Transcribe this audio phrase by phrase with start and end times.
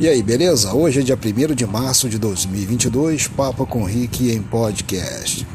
[0.00, 0.72] E aí, beleza?
[0.72, 5.46] Hoje é dia 1 de março de 2022, Papo com Rick em podcast.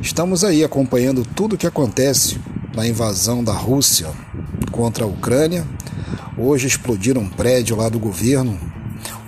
[0.00, 2.40] Estamos aí acompanhando tudo o que acontece
[2.74, 4.08] na invasão da Rússia
[4.70, 5.66] contra a Ucrânia.
[6.38, 8.58] Hoje explodiram um prédio lá do governo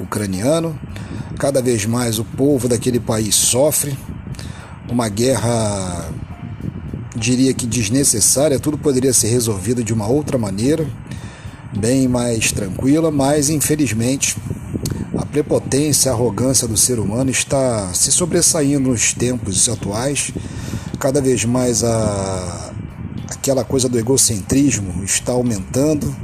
[0.00, 0.80] ucraniano.
[1.38, 3.94] Cada vez mais o povo daquele país sofre.
[4.88, 6.10] Uma guerra,
[7.14, 10.88] diria que desnecessária, tudo poderia ser resolvido de uma outra maneira
[11.78, 14.36] bem mais tranquila, mas infelizmente
[15.16, 20.32] a prepotência, a arrogância do ser humano está se sobressaindo nos tempos atuais.
[20.98, 22.72] Cada vez mais a,
[23.30, 26.14] aquela coisa do egocentrismo está aumentando,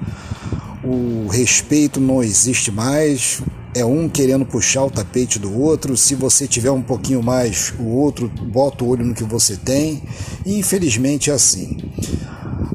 [0.82, 3.42] o respeito não existe mais,
[3.74, 5.96] é um querendo puxar o tapete do outro.
[5.96, 10.02] Se você tiver um pouquinho mais, o outro bota o olho no que você tem.
[10.44, 11.76] E infelizmente é assim.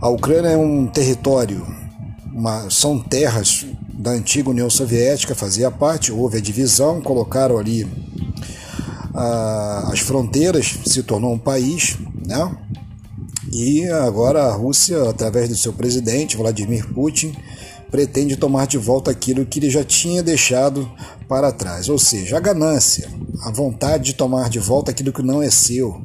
[0.02, 1.66] A Ucrânia é um território
[2.36, 7.88] uma, são terras da antiga União Soviética, fazia parte, houve a divisão, colocaram ali
[9.90, 12.58] as fronteiras, se tornou um país, né?
[13.54, 17.34] E agora a Rússia, através do seu presidente, Vladimir Putin,
[17.90, 20.92] pretende tomar de volta aquilo que ele já tinha deixado
[21.30, 23.10] para trás, ou seja, a ganância,
[23.44, 26.02] a vontade de tomar de volta aquilo que não é seu,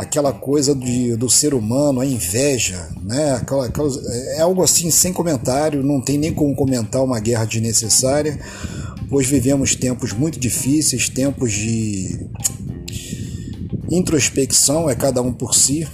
[0.00, 3.32] aquela coisa de, do ser humano, a inveja, né?
[3.32, 3.88] Aquela, aquela,
[4.36, 8.40] é algo assim sem comentário, não tem nem como comentar uma guerra desnecessária,
[9.08, 12.26] pois vivemos tempos muito difíceis, tempos de
[13.90, 15.86] introspecção, é cada um por si,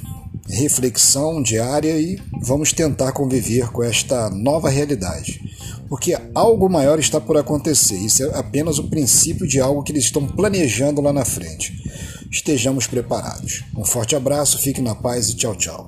[0.48, 5.40] reflexão diária e vamos tentar conviver com esta nova realidade.
[5.88, 10.04] Porque algo maior está por acontecer, isso é apenas o princípio de algo que eles
[10.04, 11.74] estão planejando lá na frente
[12.30, 13.62] estejamos preparados.
[13.77, 15.86] Um forte abraço, fique na paz e tchau, tchau.